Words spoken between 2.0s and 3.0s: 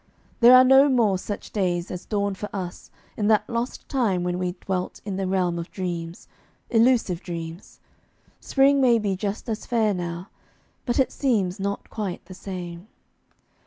dawned for us